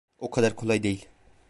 O 0.17 0.31
kadar 0.31 0.55
kolay 0.55 0.83
değil. 0.83 1.09